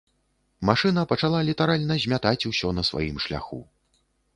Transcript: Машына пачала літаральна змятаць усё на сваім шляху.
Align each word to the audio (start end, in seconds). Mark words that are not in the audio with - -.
Машына 0.69 1.03
пачала 1.11 1.43
літаральна 1.51 2.01
змятаць 2.07 2.47
усё 2.53 2.67
на 2.79 2.89
сваім 2.93 3.25
шляху. 3.29 3.67